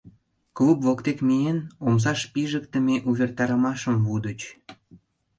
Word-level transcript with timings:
Клуб 0.55 0.77
воктек 0.85 1.19
миен, 1.27 1.59
омсаш 1.85 2.19
пижыктыме 2.33 2.95
увертарымашым 3.09 3.95
лудыч. 4.05 4.39